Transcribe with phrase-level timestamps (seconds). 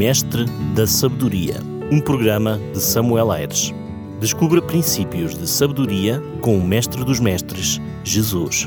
[0.00, 1.56] Mestre da Sabedoria,
[1.92, 3.70] um programa de Samuel Aires.
[4.18, 8.66] Descubra princípios de sabedoria com o Mestre dos Mestres, Jesus.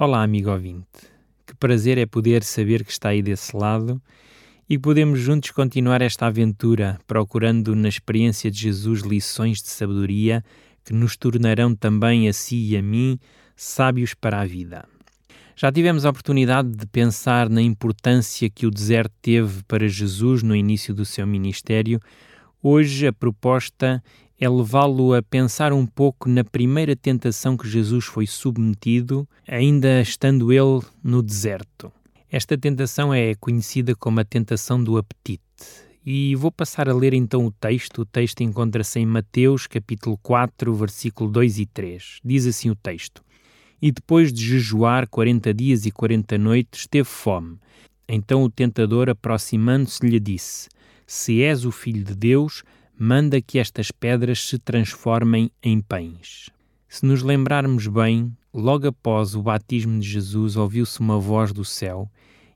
[0.00, 0.84] Olá, amigo ouvinte.
[1.46, 4.02] Que prazer é poder saber que está aí desse lado
[4.68, 10.42] e podemos juntos continuar esta aventura, procurando na experiência de Jesus lições de sabedoria
[10.84, 13.16] que nos tornarão também a si e a mim
[13.54, 14.95] sábios para a vida.
[15.58, 20.54] Já tivemos a oportunidade de pensar na importância que o deserto teve para Jesus no
[20.54, 21.98] início do seu ministério.
[22.62, 24.04] Hoje a proposta
[24.38, 30.52] é levá-lo a pensar um pouco na primeira tentação que Jesus foi submetido, ainda estando
[30.52, 31.90] ele no deserto.
[32.30, 35.40] Esta tentação é conhecida como a tentação do apetite.
[36.04, 38.02] E vou passar a ler então o texto.
[38.02, 42.20] O texto encontra-se em Mateus, capítulo 4, versículo 2 e 3.
[42.22, 43.24] Diz assim o texto:
[43.80, 47.58] E depois de jejuar quarenta dias e quarenta noites, teve fome.
[48.08, 50.68] Então o tentador, aproximando-se, lhe disse:
[51.06, 52.62] Se és o filho de Deus,
[52.98, 56.48] manda que estas pedras se transformem em pães.
[56.88, 62.10] Se nos lembrarmos bem, logo após o batismo de Jesus, ouviu-se uma voz do céu,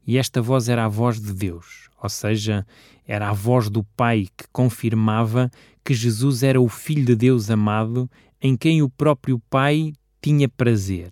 [0.06, 2.66] e esta voz era a voz de Deus, ou seja,
[3.06, 5.50] era a voz do Pai que confirmava
[5.84, 8.08] que Jesus era o Filho de Deus amado,
[8.40, 11.10] em quem o próprio Pai tinha prazer.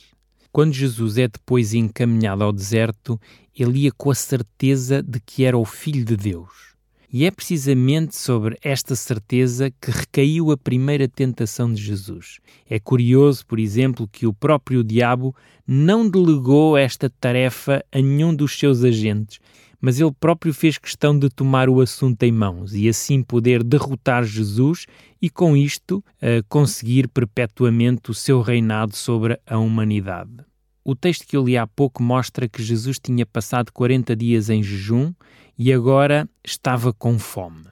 [0.53, 3.21] Quando Jesus é depois encaminhado ao deserto,
[3.57, 6.69] ele ia com a certeza de que era o Filho de Deus.
[7.11, 12.39] E é precisamente sobre esta certeza que recaiu a primeira tentação de Jesus.
[12.69, 15.35] É curioso, por exemplo, que o próprio diabo
[15.67, 19.41] não delegou esta tarefa a nenhum dos seus agentes,
[19.81, 24.25] mas ele próprio fez questão de tomar o assunto em mãos e assim poder derrotar
[24.25, 24.87] Jesus
[25.21, 30.49] e, com isto, uh, conseguir perpetuamente o seu reinado sobre a humanidade.
[30.85, 34.63] O texto que eu li há pouco mostra que Jesus tinha passado 40 dias em
[34.63, 35.13] jejum
[35.59, 37.67] e agora estava com fome.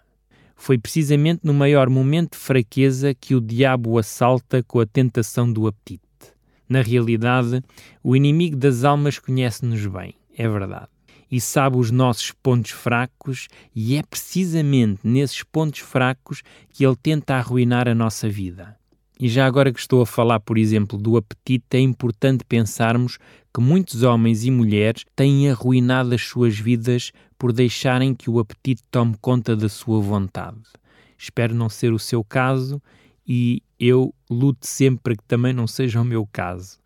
[0.55, 5.50] Foi precisamente no maior momento de fraqueza que o diabo o assalta com a tentação
[5.50, 6.03] do apetite.
[6.69, 7.62] Na realidade,
[8.03, 10.88] o inimigo das almas conhece-nos bem, é verdade,
[11.31, 17.34] e sabe os nossos pontos fracos, e é precisamente nesses pontos fracos que ele tenta
[17.34, 18.76] arruinar a nossa vida.
[19.19, 23.19] E já agora que estou a falar, por exemplo, do apetite, é importante pensarmos
[23.53, 28.82] que muitos homens e mulheres têm arruinado as suas vidas por deixarem que o apetite
[28.91, 30.60] tome conta da sua vontade.
[31.16, 32.81] Espero não ser o seu caso
[33.26, 36.78] e eu luto sempre para que também não seja o meu caso.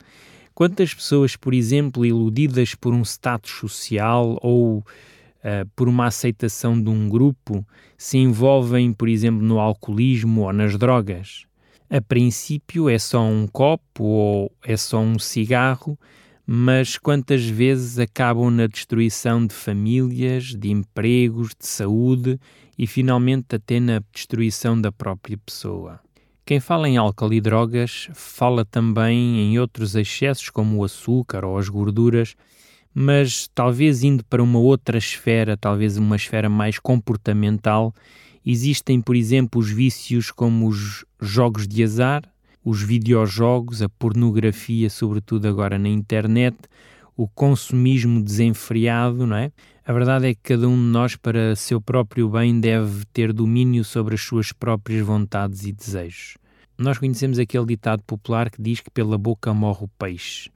[0.54, 4.84] Quantas pessoas, por exemplo, iludidas por um status social ou uh,
[5.74, 7.66] por uma aceitação de um grupo,
[7.96, 11.46] se envolvem, por exemplo, no alcoolismo ou nas drogas?
[11.88, 15.98] A princípio é só um copo ou é só um cigarro,
[16.46, 22.38] mas quantas vezes acabam na destruição de famílias, de empregos, de saúde
[22.78, 26.00] e finalmente até na destruição da própria pessoa.
[26.50, 31.56] Quem fala em álcool e drogas fala também em outros excessos como o açúcar ou
[31.56, 32.34] as gorduras,
[32.92, 37.94] mas talvez indo para uma outra esfera, talvez uma esfera mais comportamental,
[38.44, 42.24] Existem, por exemplo, os vícios como os jogos de azar,
[42.64, 46.56] os videojogos, a pornografia, sobretudo agora na internet,
[47.22, 49.52] o consumismo desenfreado, não é?
[49.84, 53.84] A verdade é que cada um de nós, para seu próprio bem, deve ter domínio
[53.84, 56.38] sobre as suas próprias vontades e desejos.
[56.78, 60.50] Nós conhecemos aquele ditado popular que diz que pela boca morre o peixe.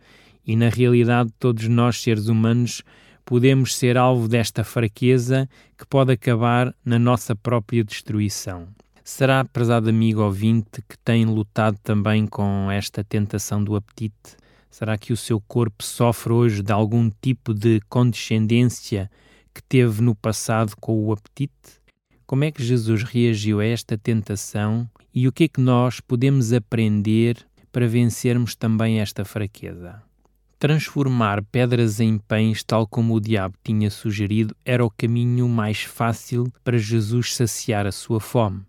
[0.46, 2.82] E na realidade, todos nós, seres humanos,
[3.26, 5.46] podemos ser alvo desta fraqueza
[5.76, 8.68] que pode acabar na nossa própria destruição.
[9.04, 14.42] Será, prezado amigo ouvinte, que tem lutado também com esta tentação do apetite?
[14.74, 19.08] Será que o seu corpo sofre hoje de algum tipo de condescendência
[19.54, 21.80] que teve no passado com o apetite?
[22.26, 26.52] Como é que Jesus reagiu a esta tentação e o que é que nós podemos
[26.52, 27.36] aprender
[27.70, 30.02] para vencermos também esta fraqueza?
[30.58, 36.52] Transformar pedras em pães, tal como o diabo tinha sugerido, era o caminho mais fácil
[36.64, 38.62] para Jesus saciar a sua fome.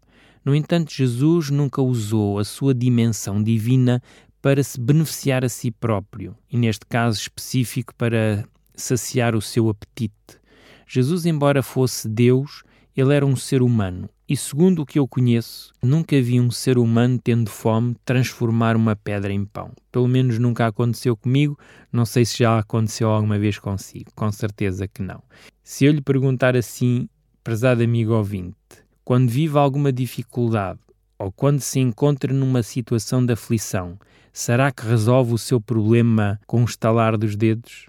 [0.46, 4.00] No entanto, Jesus nunca usou a sua dimensão divina
[4.46, 10.40] para se beneficiar a si próprio, e neste caso específico para saciar o seu apetite.
[10.88, 12.62] Jesus, embora fosse Deus,
[12.96, 16.78] ele era um ser humano e, segundo o que eu conheço, nunca vi um ser
[16.78, 19.72] humano tendo fome transformar uma pedra em pão.
[19.92, 21.58] Pelo menos nunca aconteceu comigo,
[21.92, 25.24] não sei se já aconteceu alguma vez consigo, com certeza que não.
[25.64, 27.10] Se eu lhe perguntar assim,
[27.44, 28.56] prezado amigo ouvinte,
[29.04, 30.80] quando vive alguma dificuldade
[31.18, 33.98] ou quando se encontra numa situação de aflição,
[34.34, 37.88] será que resolve o seu problema com o estalar dos dedos?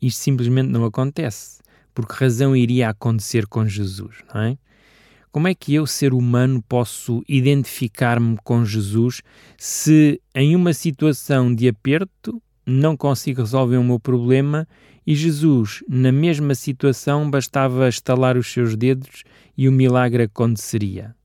[0.00, 1.60] Isto simplesmente não acontece
[1.96, 4.58] por que razão iria acontecer com Jesus, não é?
[5.32, 9.22] Como é que eu, ser humano, posso identificar-me com Jesus
[9.56, 14.68] se em uma situação de aperto não consigo resolver o meu problema
[15.06, 19.22] e Jesus, na mesma situação, bastava estalar os seus dedos
[19.56, 21.15] e o milagre aconteceria?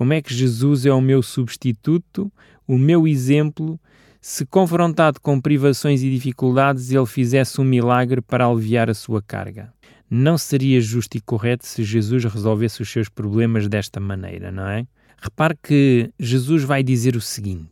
[0.00, 2.32] Como é que Jesus é o meu substituto,
[2.66, 3.78] o meu exemplo,
[4.18, 9.70] se confrontado com privações e dificuldades ele fizesse um milagre para aliviar a sua carga?
[10.08, 14.86] Não seria justo e correto se Jesus resolvesse os seus problemas desta maneira, não é?
[15.20, 17.68] Repare que Jesus vai dizer o seguinte.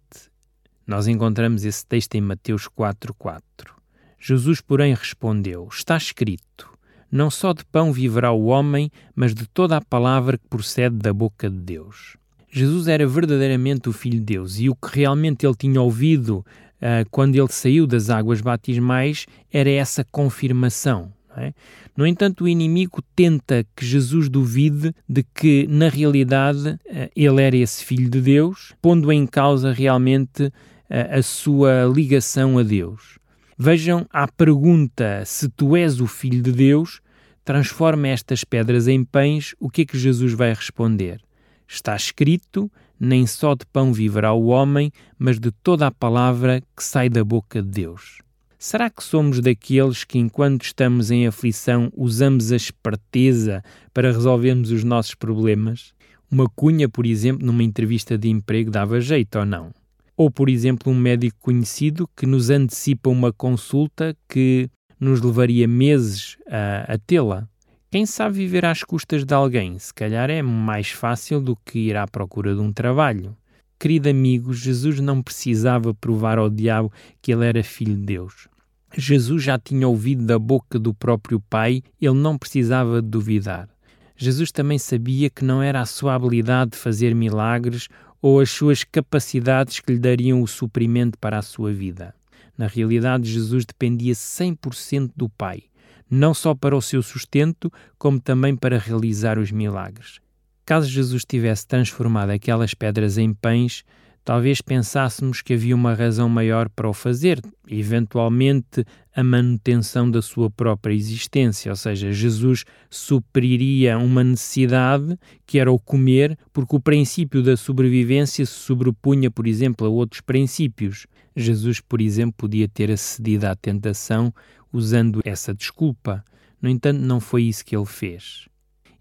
[0.86, 3.72] Nós encontramos esse texto em Mateus 4:4.
[4.20, 6.68] Jesus, porém, respondeu: Está escrito:
[7.10, 11.14] Não só de pão viverá o homem, mas de toda a palavra que procede da
[11.14, 12.17] boca de Deus.
[12.50, 16.44] Jesus era verdadeiramente o Filho de Deus e o que realmente ele tinha ouvido
[16.78, 21.12] uh, quando ele saiu das águas batismais era essa confirmação.
[21.36, 21.52] É?
[21.96, 27.56] No entanto, o inimigo tenta que Jesus duvide de que, na realidade, eh, ele era
[27.56, 30.52] esse filho de Deus, pondo em causa realmente
[30.90, 33.18] eh, a sua ligação a Deus.
[33.56, 37.00] Vejam a pergunta: se tu és o filho de Deus,
[37.44, 41.20] transforma estas pedras em pães, o que é que Jesus vai responder?
[41.68, 46.82] Está escrito: nem só de pão viverá o homem, mas de toda a palavra que
[46.82, 48.18] sai da boca de Deus.
[48.58, 53.62] Será que somos daqueles que, enquanto estamos em aflição, usamos a esperteza
[53.94, 55.92] para resolvermos os nossos problemas?
[56.28, 59.70] Uma cunha, por exemplo, numa entrevista de emprego dava jeito ou não?
[60.16, 64.68] Ou, por exemplo, um médico conhecido que nos antecipa uma consulta que
[64.98, 67.48] nos levaria meses a, a tê-la?
[67.90, 71.96] Quem sabe viver às custas de alguém, se calhar é mais fácil do que ir
[71.96, 73.34] à procura de um trabalho.
[73.78, 76.92] Querido amigo, Jesus não precisava provar ao diabo
[77.22, 78.46] que ele era filho de Deus.
[78.94, 83.70] Jesus já tinha ouvido da boca do próprio Pai, ele não precisava duvidar.
[84.14, 87.88] Jesus também sabia que não era a sua habilidade de fazer milagres
[88.20, 92.14] ou as suas capacidades que lhe dariam o suprimento para a sua vida.
[92.56, 95.62] Na realidade, Jesus dependia 100% do Pai,
[96.10, 100.20] não só para o seu sustento, como também para realizar os milagres.
[100.64, 103.84] Caso Jesus tivesse transformado aquelas pedras em pães,
[104.24, 108.84] talvez pensássemos que havia uma razão maior para o fazer, eventualmente
[109.16, 115.78] a manutenção da sua própria existência, ou seja, Jesus supriria uma necessidade que era o
[115.78, 121.06] comer, porque o princípio da sobrevivência se sobrepunha, por exemplo, a outros princípios.
[121.40, 124.32] Jesus, por exemplo, podia ter acedido à tentação
[124.72, 126.24] usando essa desculpa.
[126.60, 128.48] No entanto, não foi isso que ele fez.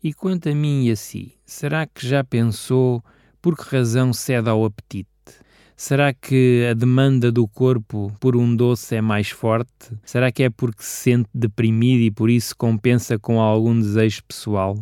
[0.03, 3.03] E quanto a mim e a si, será que já pensou
[3.41, 5.09] por que razão cede ao apetite?
[5.75, 9.95] Será que a demanda do corpo por um doce é mais forte?
[10.03, 14.77] Será que é porque se sente deprimido e por isso compensa com algum desejo pessoal?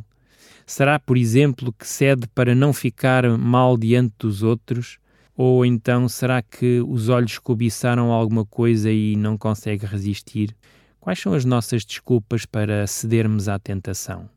[0.66, 4.98] Será, por exemplo, que cede para não ficar mal diante dos outros?
[5.38, 10.56] Ou então será que os olhos cobiçaram alguma coisa e não consegue resistir?
[11.00, 14.30] Quais são as nossas desculpas para cedermos à tentação?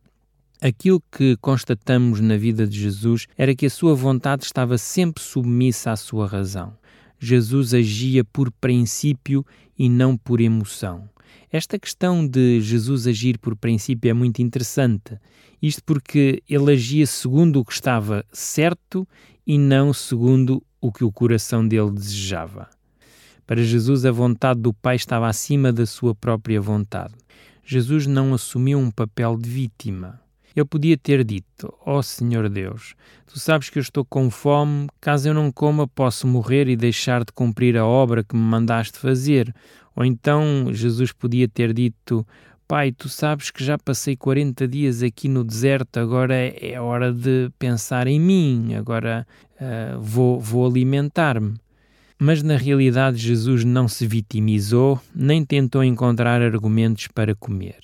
[0.60, 5.92] Aquilo que constatamos na vida de Jesus era que a sua vontade estava sempre submissa
[5.92, 6.76] à sua razão.
[7.18, 9.46] Jesus agia por princípio
[9.78, 11.08] e não por emoção.
[11.50, 15.16] Esta questão de Jesus agir por princípio é muito interessante.
[15.62, 19.06] Isto porque ele agia segundo o que estava certo
[19.46, 22.68] e não segundo o que o coração dele desejava.
[23.46, 27.14] Para Jesus, a vontade do Pai estava acima da sua própria vontade.
[27.64, 30.20] Jesus não assumiu um papel de vítima.
[30.54, 32.94] Ele podia ter dito: Ó oh, Senhor Deus,
[33.26, 37.24] tu sabes que eu estou com fome, caso eu não coma, posso morrer e deixar
[37.24, 39.54] de cumprir a obra que me mandaste fazer.
[39.94, 42.26] Ou então Jesus podia ter dito:
[42.68, 47.50] Pai, tu sabes que já passei 40 dias aqui no deserto, agora é hora de
[47.58, 51.54] pensar em mim, agora uh, vou, vou alimentar-me.
[52.18, 57.78] Mas na realidade, Jesus não se vitimizou, nem tentou encontrar argumentos para comer.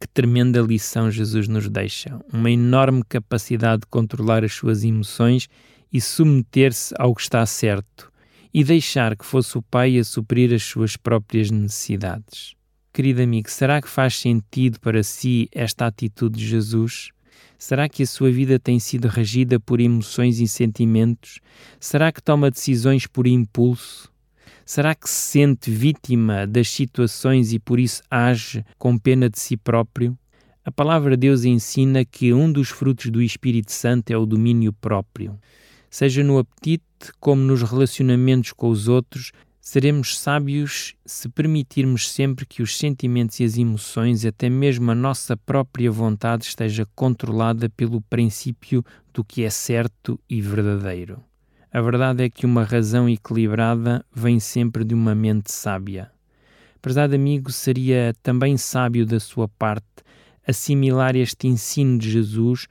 [0.00, 2.18] Que tremenda lição Jesus nos deixa!
[2.32, 5.48] Uma enorme capacidade de controlar as suas emoções
[5.92, 8.10] e submeter-se ao que está certo,
[8.52, 12.56] e deixar que fosse o Pai a suprir as suas próprias necessidades.
[12.94, 17.10] Querido amigo, será que faz sentido para si esta atitude de Jesus?
[17.58, 21.40] Será que a sua vida tem sido regida por emoções e sentimentos?
[21.80, 24.08] Será que toma decisões por impulso?
[24.64, 29.56] Será que se sente vítima das situações e por isso age com pena de si
[29.56, 30.16] próprio?
[30.64, 34.72] A palavra de Deus ensina que um dos frutos do Espírito Santo é o domínio
[34.72, 35.36] próprio.
[35.90, 36.84] Seja no apetite
[37.18, 39.32] como nos relacionamentos com os outros,
[39.66, 45.38] Seremos sábios se permitirmos sempre que os sentimentos e as emoções, até mesmo a nossa
[45.38, 51.24] própria vontade, esteja controlada pelo princípio do que é certo e verdadeiro.
[51.72, 56.10] A verdade é que uma razão equilibrada vem sempre de uma mente sábia.
[56.82, 60.04] Prezado amigo, seria também sábio da sua parte
[60.46, 62.66] assimilar este ensino de Jesus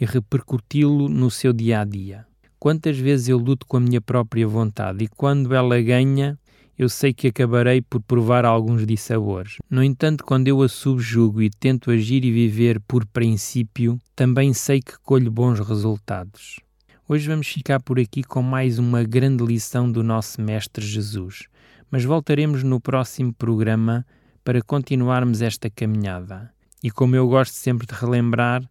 [0.00, 2.27] e repercuti-lo no seu dia a dia.
[2.58, 6.36] Quantas vezes eu luto com a minha própria vontade e quando ela ganha,
[6.76, 9.56] eu sei que acabarei por provar alguns dissabores.
[9.70, 14.80] No entanto, quando eu a subjugo e tento agir e viver por princípio, também sei
[14.80, 16.60] que colho bons resultados.
[17.08, 21.44] Hoje vamos ficar por aqui com mais uma grande lição do nosso Mestre Jesus,
[21.90, 24.04] mas voltaremos no próximo programa
[24.44, 26.50] para continuarmos esta caminhada.
[26.82, 28.62] E como eu gosto sempre de relembrar,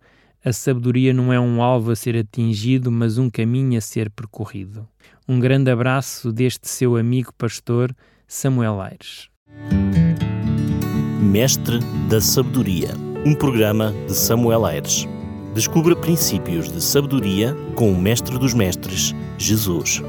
[0.47, 4.87] a sabedoria não é um alvo a ser atingido, mas um caminho a ser percorrido.
[5.27, 7.93] Um grande abraço deste seu amigo pastor
[8.25, 9.27] Samuel Aires.
[11.21, 12.91] Mestre da Sabedoria,
[13.25, 15.05] um programa de Samuel Aires.
[15.53, 20.01] Descubra princípios de sabedoria com o Mestre dos Mestres, Jesus.